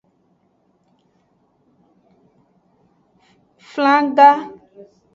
[3.71, 4.29] Flangga.